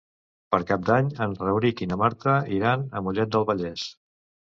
Per 0.53 0.59
Cap 0.69 0.85
d'Any 0.85 1.11
en 1.25 1.35
Rauric 1.41 1.83
i 1.85 1.87
na 1.91 1.97
Marta 2.03 2.33
iran 2.55 2.87
a 2.87 3.03
Mollet 3.09 3.31
del 3.37 3.47
Vallès. 3.51 3.85